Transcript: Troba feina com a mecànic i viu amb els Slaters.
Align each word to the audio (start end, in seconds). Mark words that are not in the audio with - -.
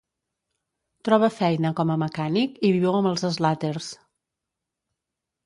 Troba 1.09 1.29
feina 1.35 1.71
com 1.81 1.91
a 1.97 1.99
mecànic 2.05 2.57
i 2.71 2.73
viu 2.77 2.97
amb 3.01 3.11
els 3.11 3.27
Slaters. 3.37 3.93